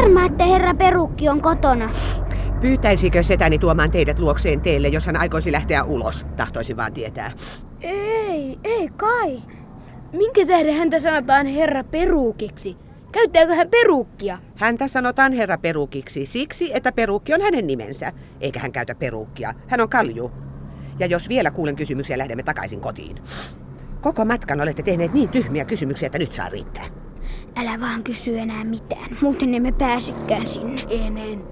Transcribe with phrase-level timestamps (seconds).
[0.00, 1.90] varma, että herra Perukki on kotona?
[2.60, 6.26] Pyytäisikö setäni tuomaan teidät luokseen teille, jos hän aikoisi lähteä ulos?
[6.36, 7.32] Tahtoisin vaan tietää.
[7.80, 9.42] Ei, ei kai.
[10.12, 12.76] Minkä tähden häntä sanotaan herra Perukiksi?
[13.12, 14.38] Käyttääkö hän peruukkia?
[14.56, 18.12] Häntä sanotaan herra Perukiksi siksi, että perukki on hänen nimensä.
[18.40, 19.54] Eikä hän käytä peruukkia.
[19.66, 20.32] Hän on kalju.
[20.98, 23.16] Ja jos vielä kuulen kysymyksiä, lähdemme takaisin kotiin.
[24.00, 26.84] Koko matkan olette tehneet niin tyhmiä kysymyksiä, että nyt saa riittää.
[27.56, 30.82] Älä vaan kysy enää mitään, muuten emme pääsekään sinne.
[30.90, 31.44] En, en.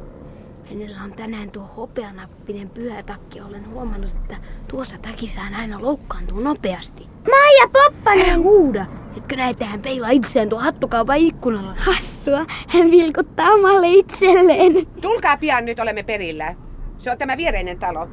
[0.71, 3.41] Hänellä on tänään tuo hopeanappinen pyhä takki.
[3.41, 4.37] Olen huomannut, että
[4.69, 7.07] tuossa takissaan aina loukkaantuu nopeasti.
[7.31, 8.39] Maija Älä Poppanen!
[8.43, 8.87] huuda!
[9.17, 11.75] Etkö näe, että hän peilaa itseään tuon hattukaupan ikkunalla?
[11.77, 14.87] Hassua, hän vilkuttaa omalle itselleen.
[15.03, 16.55] Tulkaa pian, nyt olemme perillä.
[16.99, 18.09] Se on tämä viereinen talo.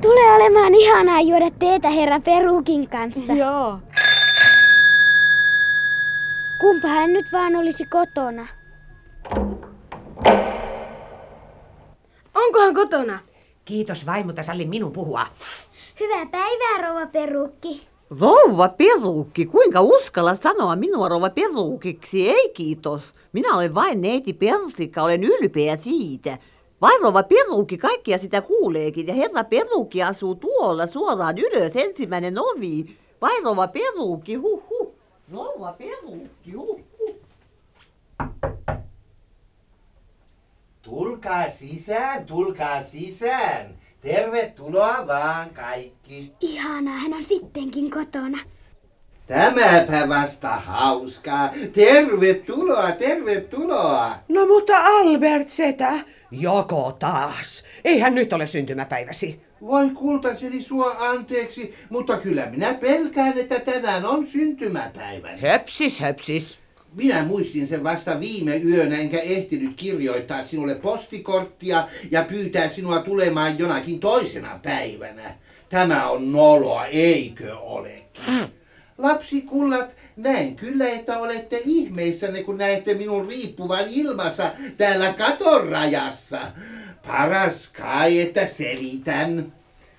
[0.00, 3.32] Tulee olemaan ihanaa juoda teetä herra Perukin kanssa.
[3.32, 3.78] Joo.
[6.62, 8.46] Kumpa hän nyt vaan olisi kotona.
[12.34, 13.18] Onkohan kotona?
[13.64, 15.26] Kiitos vain, mutta salli minun puhua.
[16.00, 17.86] Hyvää päivää, rouva Perukki.
[18.20, 22.30] Rouva perukki, kuinka uskalla sanoa minua rouva perukiksi?
[22.30, 23.12] Ei kiitos.
[23.32, 26.38] Minä olen vain neiti Persikka, olen ylpeä siitä.
[26.80, 29.06] Vai rouva perukki, kaikkia sitä kuuleekin.
[29.06, 32.96] Ja herra perukki asuu tuolla suoraan ylös, ensimmäinen ovi.
[33.20, 34.71] Vai rouva perukki, huh.
[35.32, 37.16] Rouva perukki, huh huh.
[40.82, 43.66] Tulkaa sisään, tulkaa sisään.
[44.00, 46.32] Tervetuloa vaan kaikki.
[46.40, 48.38] Ihanaa, hän on sittenkin kotona.
[49.26, 51.50] Tämäpä vasta hauskaa.
[51.72, 54.18] Tervetuloa, tervetuloa.
[54.28, 55.92] No mutta Albert setä,
[56.30, 57.64] joko taas?
[57.84, 59.40] Eihän nyt ole syntymäpäiväsi.
[59.62, 65.38] Voi kultaseni sua anteeksi, mutta kyllä minä pelkään, että tänään on syntymäpäivän.
[65.38, 66.58] Höpsis, höpsis.
[66.94, 73.58] Minä muistin sen vasta viime yönä, enkä ehtinyt kirjoittaa sinulle postikorttia ja pyytää sinua tulemaan
[73.58, 75.34] jonakin toisena päivänä.
[75.68, 78.02] Tämä on noloa, eikö ole?
[78.98, 86.40] Lapsikullat, näen kyllä, että olette ihmeissänne, kun näette minun riippuvan ilmassa täällä katon rajassa.
[87.06, 89.52] Paras kai, että selitän.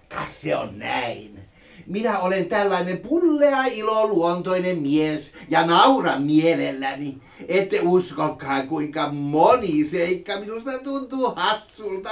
[0.09, 1.39] Kas se on näin.
[1.87, 7.17] Minä olen tällainen pullea iloluontoinen mies ja nauran mielelläni.
[7.47, 12.09] Ette uskokaan, kuinka moni seikka minusta tuntuu hassulta.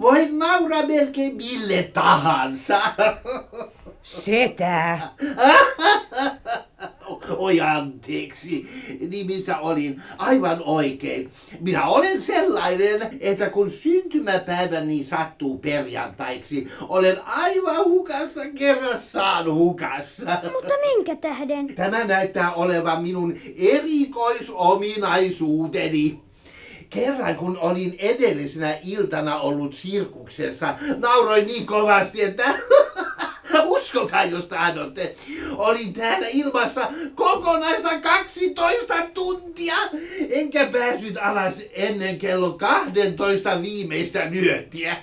[0.00, 2.80] Voin nauraa melkein mille tahansa.
[4.02, 4.98] Setä.
[7.30, 8.68] Oi anteeksi,
[9.10, 11.30] nimissä olin aivan oikein.
[11.60, 20.24] Minä olen sellainen, että kun syntymäpäiväni sattuu perjantaiksi, olen aivan hukassa kerrassaan hukassa.
[20.52, 21.74] Mutta minkä tähden?
[21.74, 26.20] Tämä näyttää olevan minun erikoisominaisuuteni.
[26.90, 32.44] Kerran kun olin edellisenä iltana ollut sirkuksessa, nauroin niin kovasti, että
[33.94, 35.16] uskokaa jos tahdotte.
[35.56, 39.76] Olin täällä ilmassa kokonaista 12 tuntia,
[40.30, 44.96] enkä päässyt alas ennen kello 12 viimeistä nyöttiä.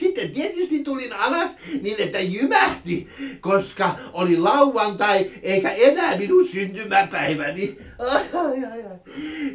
[0.00, 1.50] Sitten tietysti tulin alas
[1.82, 3.08] niin, että jymähti,
[3.40, 7.78] koska oli lauantai eikä enää minun syntymäpäiväni.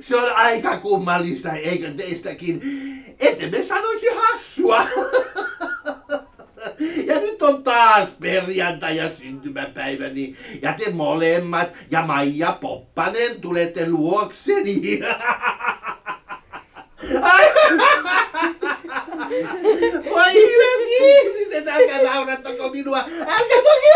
[0.01, 2.61] Se on aika kummallista, eikö teistäkin?
[3.19, 4.85] Ette me sanoisi hassua.
[7.41, 10.35] Nyt on taas perjantai ja syntymäpäiväni.
[10.61, 14.99] Ja te molemmat ja Maija Poppanen tulette luokseni.
[17.21, 17.45] Ai,
[20.11, 22.97] Voi hyvät ihmiset, älkää naurattako minua.
[23.27, 23.91] Älkää toki.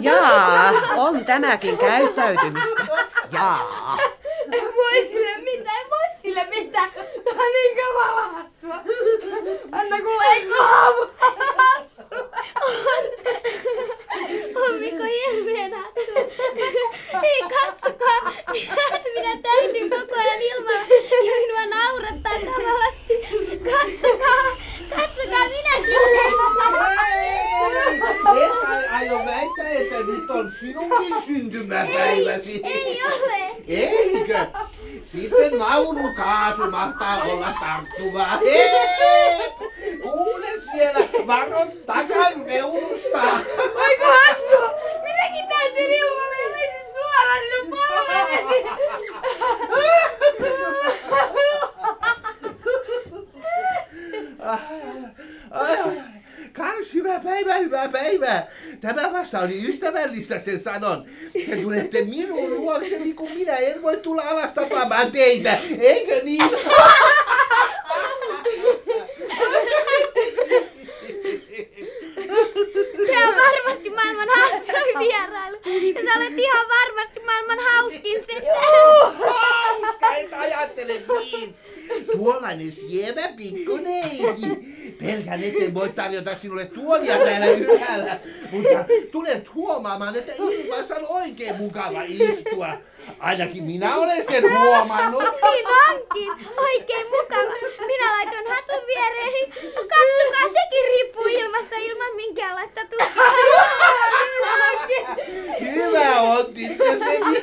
[0.00, 2.86] Jaa, on tämäkin käyttäytymistä.
[3.32, 3.98] Jaa.
[4.52, 6.01] En voi sille mitään, voi
[6.32, 6.90] sille mitään.
[6.92, 8.74] Tää on niin kamala hassua.
[9.72, 11.06] Anna kuule, eikö haamu
[11.56, 12.28] hassua?
[14.64, 17.20] On Mikko hirveän hassua.
[17.22, 18.32] Hei, katsokaa.
[19.14, 20.82] Minä, täydyn koko ajan ilmaa
[21.24, 23.14] ja minua naurattaa kamalasti.
[23.70, 24.56] Katsokaa,
[24.96, 25.96] katsokaa minäkin.
[28.44, 32.60] Et kai aio väittää, että nyt on sinunkin syntymäpäiväsi.
[32.64, 33.32] Ei ole.
[34.22, 34.46] Eikö?
[35.12, 38.36] Sitten naurukaasu mahtaa olla tarttuvaa.
[38.36, 39.50] Hei!
[40.02, 43.22] Kuule siellä, varo takan reunusta.
[43.76, 44.74] Aika hassua.
[45.02, 48.68] Minäkin täytin ilmalle ja menisin suoraan sinun polvellesi.
[54.42, 54.58] Ai,
[55.50, 56.02] ai, ai.
[56.52, 58.46] Kans hyvää päivää, hyvää päivää.
[58.82, 61.04] Tämä vasta oli ystävällistä, sen sanon.
[61.50, 65.58] Te tulette minun luokseni, kun minä en voi tulla alas tapaamaan teitä.
[65.80, 66.44] Eikö niin?
[73.06, 75.56] Se on varmasti maailman hassuin vierailu.
[75.94, 78.46] Ja sä olet ihan varmasti maailman hauskin setä.
[79.18, 81.54] Hauska, et ajattele niin.
[82.12, 84.81] Tuollainen sievä pikkuneiti.
[85.02, 88.18] Pelkän eteen voi tarjota sinulle tuolia täällä ylhäällä,
[88.50, 92.68] mutta tulet huomaamaan, että ilmassa on oikein mukava istua.
[93.18, 95.22] Ainakin minä olen sen huomannut.
[95.52, 96.48] Niin onkin.
[96.58, 97.52] Oikein mukava.
[97.86, 99.48] Minä laitoin hatun viereeni.
[99.48, 103.08] No katsokaa, sekin riippuu ilmassa ilman minkäänlaista tukea.
[105.60, 107.42] Hyvä on tyttöseni.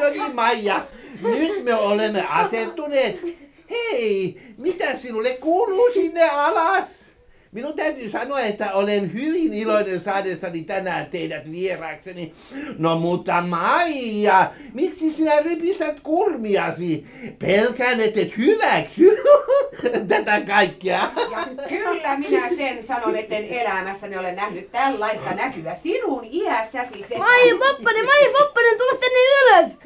[0.00, 0.86] No niin Maija,
[1.22, 3.43] nyt me olemme asettuneet.
[3.70, 7.04] Hei, mitä sinulle kuuluu sinne alas?
[7.52, 12.34] Minun täytyy sanoa, että olen hyvin iloinen saadessani tänään teidät vieraakseni.
[12.78, 17.06] No mutta Maija, miksi sinä rypistät kurmiasi?
[17.38, 19.16] Pelkään, et et hyväksy
[20.08, 21.12] tätä kaikkea.
[21.30, 27.04] Ja kyllä minä sen sanon, etten elämässäni ole nähnyt tällaista näkyä sinun iässäsi.
[27.08, 27.18] Se...
[27.18, 29.78] Maija Poppanen, Maija Poppanen, tule tänne ylös!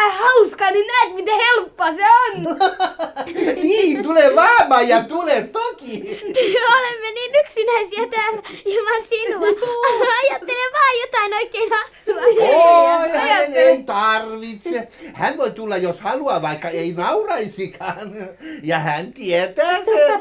[0.00, 2.56] Jotain hauskaa, niin näet miten helppoa se on!
[3.62, 6.20] niin, tule vaan Maija, tule toki.
[6.78, 9.46] Olemme niin yksinäisiä täällä ilman sinua.
[10.20, 12.20] Ajattele vaan jotain oikein hassua.
[13.02, 14.88] Oi, hänen ei tarvitse.
[15.12, 18.14] Hän voi tulla, jos haluaa, vaikka ei nauraisikaan.
[18.62, 20.20] Ja hän tietää sen.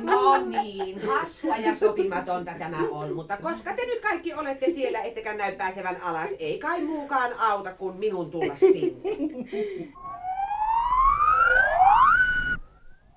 [0.00, 5.34] No niin, hassua ja sopimatonta tämä on, mutta koska te nyt kaikki olette siellä, ettekä
[5.34, 9.19] näy pääsevän alas, ei kai muukaan auta kuin minun tulla sinne.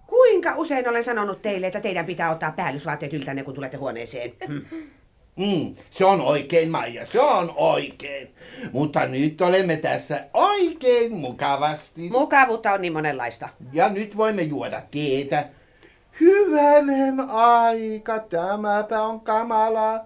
[0.07, 4.33] Kuinka usein olen sanonut teille, että teidän pitää ottaa päällysvaatteet yltänne, kun tulette huoneeseen?
[5.35, 8.27] Mm, se on oikein, Maija, se on oikein.
[8.71, 12.09] Mutta nyt olemme tässä oikein mukavasti.
[12.09, 13.49] Mukavuutta on niin monenlaista.
[13.73, 15.45] Ja nyt voimme juoda teetä.
[16.21, 20.05] Hyvänen aika, tämäpä on kamalaa.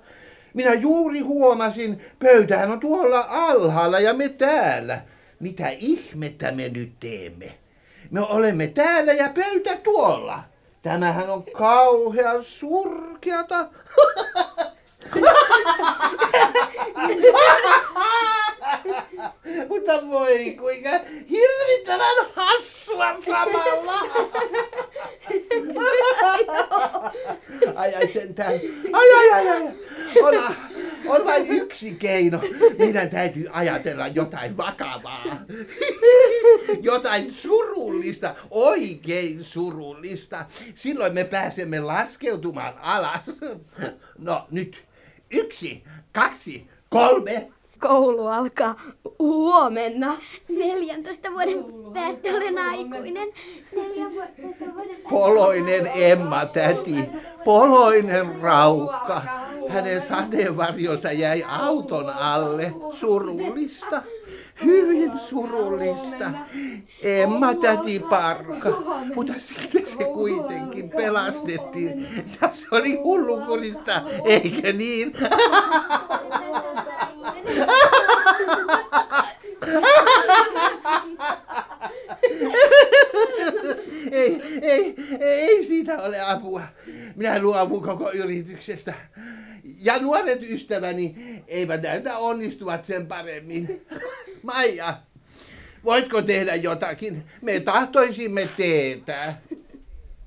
[0.54, 5.02] Minä juuri huomasin, pöytähän on tuolla alhaalla ja me täällä.
[5.40, 7.58] Mitä ihmettä me nyt teemme?
[8.12, 10.44] Me olemme täällä ja pöytä tuolla.
[10.82, 13.68] Tämähän on kauhean surkeata.
[19.70, 20.90] Mutta voi kuinka
[21.30, 24.00] hirvittävän hassua samalla.
[27.76, 28.54] Ai ai sentään.
[28.94, 29.62] Ai ai ai ai.
[30.24, 30.56] On,
[31.08, 32.42] on vain yksi keino.
[32.78, 35.42] Meidän täytyy ajatella jotain vakavaa.
[36.82, 40.46] Jotain surullista, oikein surullista.
[40.76, 43.22] Silloin me pääsemme laskeutumaan alas.
[44.18, 44.78] No nyt
[45.32, 47.52] yksi, kaksi, kolme.
[47.80, 48.76] Koulu alkaa
[49.20, 50.18] huomenna.
[50.50, 53.30] 14 vuoden päästä olen aikuinen.
[53.76, 55.10] 14 vuoden päästä.
[55.10, 57.10] Poloinen Emma täti,
[57.46, 59.22] poloinen raukka.
[59.70, 62.74] Hänen sateenvarjonsa jäi auton alle.
[62.94, 64.02] Surullista,
[64.66, 66.32] hyvin surullista.
[67.02, 68.70] Emma täti parka,
[69.16, 72.08] mutta sitten se kuitenkin pelastettiin.
[72.42, 75.14] Ja se oli hullukurista, eikö niin?
[84.12, 86.62] ei, ei, ei siitä ole apua.
[87.28, 88.94] Minä luovun koko yrityksestä.
[89.64, 91.16] Ja nuoret ystäväni
[91.48, 93.86] eivät näytä onnistuvat sen paremmin.
[94.44, 94.98] Maija,
[95.84, 97.24] voitko tehdä jotakin?
[97.42, 99.34] Me tahtoisimme teetä.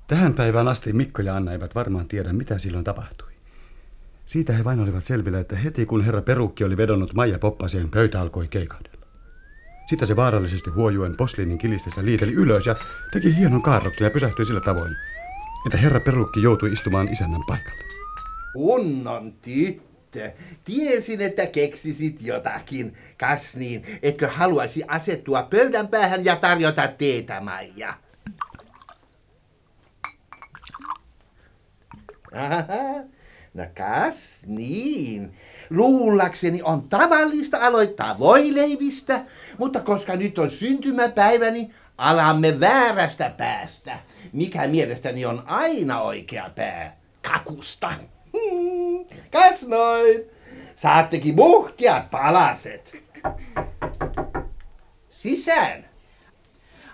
[0.07, 3.31] Tähän päivään asti Mikko ja Anna eivät varmaan tiedä, mitä silloin tapahtui.
[4.25, 8.21] Siitä he vain olivat selvillä, että heti kun herra Perukki oli vedonnut Maija Poppaseen, pöytä
[8.21, 9.05] alkoi keikahdella.
[9.85, 12.75] Sitä se vaarallisesti huojuen posliinin kilistestä liiteli ylös ja
[13.11, 14.95] teki hienon kaarroksen ja pysähtyi sillä tavoin,
[15.65, 17.83] että herra Perukki joutui istumaan isännän paikalle.
[18.53, 20.31] Kunnon tyttö.
[20.63, 22.97] Tiesin, että keksisit jotakin.
[23.17, 27.93] Kas niin, etkö haluaisi asettua pöydän päähän ja tarjota teetä, Maija?
[32.35, 33.03] Aha,
[33.53, 35.33] no kas niin.
[35.69, 39.21] Luullakseni on tavallista aloittaa voileivistä,
[39.57, 43.99] mutta koska nyt on syntymäpäiväni, alamme väärästä päästä,
[44.33, 47.93] mikä mielestäni on aina oikea pää, kakusta.
[48.37, 50.25] Hmm, kas noin.
[50.75, 52.97] Saattekin muhkiat palaset.
[55.09, 55.89] Sisään.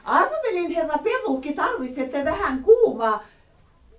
[0.04, 3.24] Arvelin, herra Perukki, tarvitsette vähän kuumaa.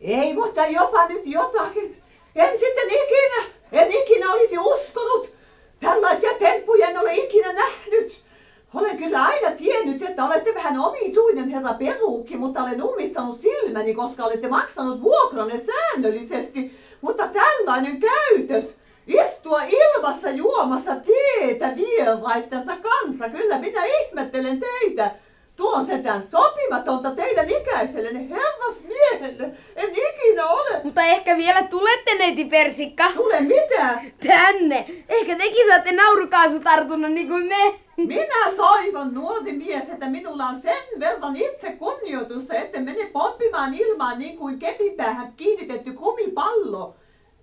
[0.01, 2.03] Ei, mutta jopa nyt jotakin.
[2.35, 3.53] En sitten ikinä.
[3.73, 5.33] En ikinä olisi uskonut.
[5.81, 8.28] Tällaisia temppuja en ole ikinä nähnyt.
[8.75, 14.25] Olen kyllä aina tiennyt, että olette vähän omituinen herra peruukki, mutta olen ummistanut silmäni, koska
[14.25, 16.79] olette maksanut vuokranne säännöllisesti.
[17.01, 18.75] Mutta tällainen käytös,
[19.07, 25.11] istua ilmassa juomassa teetä vieraittensa kanssa, kyllä minä ihmettelen teitä.
[25.57, 29.51] Tuo on setään sopimatonta teidän ikäisellenne herrasmiehelle.
[29.77, 30.81] En ikinä ole.
[30.85, 33.05] Mutta ehkä vielä tulette, neiti Persikka.
[33.15, 34.01] Tule mitä?
[34.27, 34.87] Tänne.
[35.09, 37.88] Ehkä tekin saatte naurukaasutartunnan niin kuin me.
[38.07, 44.19] Minä toivon, nuori mies, että minulla on sen verran itse kunnioitusta, että mene poppimaan ilmaan
[44.19, 46.95] niin kuin kepipäähän kiinnitetty kumipallo.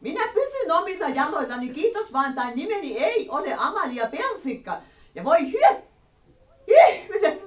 [0.02, 4.78] Minä pysyn omilla jaloillani, kiitos vaan, tai nimeni ei ole Amalia Persikka.
[5.16, 5.70] Ja voi hyö...
[6.68, 7.46] Ihmiset!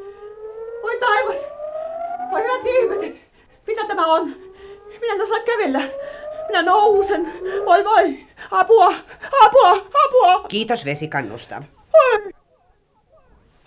[0.82, 1.42] Voi taivas!
[2.30, 3.20] Voi hyvät ihmiset!
[3.66, 4.28] Mitä tämä on?
[5.00, 5.80] Minä en osaa kävellä.
[6.48, 7.32] Minä nousen.
[7.66, 8.18] Voi voi!
[8.50, 8.94] Apua!
[9.44, 9.72] Apua!
[10.04, 10.44] Apua!
[10.48, 11.62] Kiitos vesikannusta.
[11.94, 12.32] Oi!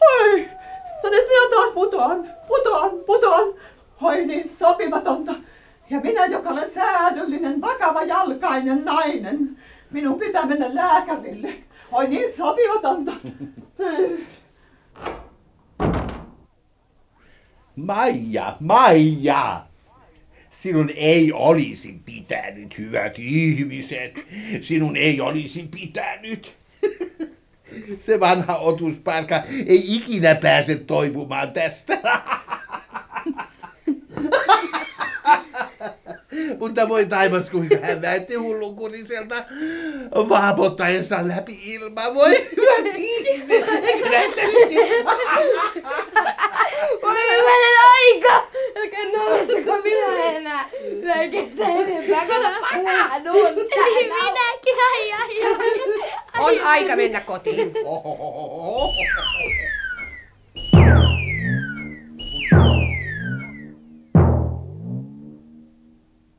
[0.02, 0.50] Oi!
[1.04, 3.48] No nyt minä taas putoan, putoan, putoan.
[4.02, 5.36] Oi niin sopimatonta.
[5.90, 9.58] Ja minä, joka olen säädyllinen, vakava jalkainen nainen.
[9.92, 11.54] Minun pitää mennä lääkärille.
[11.92, 13.12] Oi niin sopimatonta.
[17.76, 19.66] Maija, Maija!
[20.50, 24.26] Sinun ei olisi pitänyt, hyvät ihmiset.
[24.62, 26.54] Sinun ei olisi pitänyt.
[28.06, 31.98] Se vanha otusparka ei ikinä pääse toipumaan tästä.
[36.60, 39.36] Mutta voi taivas, kuinka hän näytti hullunkuriselta
[40.30, 42.14] vaapottaessa läpi ilmaa.
[42.14, 44.54] Voi hyvät ihmiset, eikö näyttänyt?
[47.02, 48.48] Voi hyvänen aika!
[48.80, 50.70] Älkää naurattako minä enää.
[51.04, 56.11] Mä en kestä enempää, kun mä pakanun Niin minäkin, ai ai ai.
[56.42, 57.74] On aika mennä kotiin.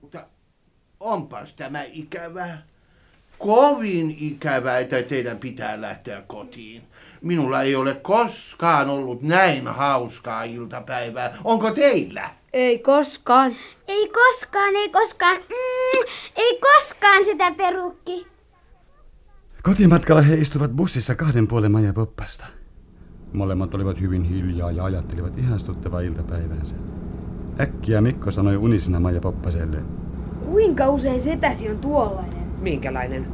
[0.01, 0.27] Mutta
[1.01, 2.63] onpas tämä ikävää.
[3.39, 6.83] Kovin ikävää, että teidän pitää lähteä kotiin.
[7.21, 11.37] Minulla ei ole koskaan ollut näin hauskaa iltapäivää.
[11.45, 12.31] Onko teillä?
[12.53, 13.57] Ei koskaan.
[13.89, 16.05] Ei koskaan, ei koskaan, mm,
[16.37, 18.32] ei koskaan sitä perukki.
[19.63, 22.47] Kotimatkalla he istuvat bussissa kahden puolen Maija Poppasta.
[23.33, 26.75] Molemmat olivat hyvin hiljaa ja ajattelivat ihastuttavaa iltapäiväänsä.
[27.61, 29.79] Äkkiä Mikko sanoi unisena Maija Poppaselle.
[30.45, 32.43] Kuinka usein setäsi on tuollainen?
[32.61, 33.27] Minkälainen?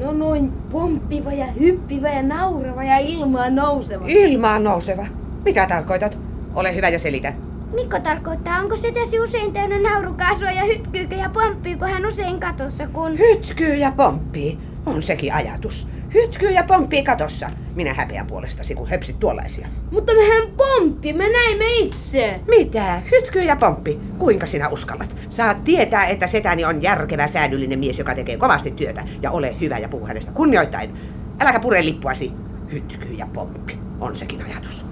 [0.00, 4.04] No noin pomppiva ja hyppivä ja naurava ja ilmaan nouseva.
[4.06, 5.06] Ilmaan nouseva.
[5.44, 6.18] Mitä tarkoitat?
[6.54, 7.32] Ole hyvä ja selitä.
[7.74, 13.18] Mikko tarkoittaa, onko setäsi usein täynnä naurukaasua ja hytkyykö ja pomppiiko hän usein katossa, kun...
[13.18, 14.58] Hytkyy ja pomppii.
[14.86, 15.88] On sekin ajatus.
[16.14, 17.50] Hytkyy ja pomppii katossa.
[17.74, 19.68] Minä häpeän puolestasi, kun höpsit tuollaisia.
[19.90, 22.40] Mutta mehän pomppi, me näimme itse.
[22.48, 23.02] Mitä?
[23.10, 23.98] Hytkyy ja pomppi.
[24.18, 25.16] Kuinka sinä uskallat?
[25.28, 29.04] Saat tietää, että setäni on järkevä säädyllinen mies, joka tekee kovasti työtä.
[29.22, 30.96] Ja ole hyvä ja puhu hänestä kunnioittain.
[31.40, 32.32] Äläkä pure lippuasi.
[32.72, 33.78] Hytkyy ja pomppi.
[34.00, 34.86] On sekin ajatus.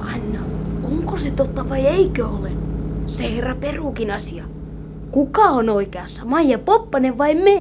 [0.00, 0.40] Anna,
[0.84, 2.50] onko se totta vai eikö ole?
[3.06, 4.44] Se herra perukin asia.
[5.10, 7.60] Kuka on oikeassa, Maija Poppanen vai me?